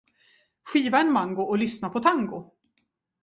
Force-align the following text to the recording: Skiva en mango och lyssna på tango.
Skiva 0.63 0.99
en 1.01 1.11
mango 1.11 1.43
och 1.43 1.57
lyssna 1.57 1.89
på 1.89 1.99
tango. 1.99 2.51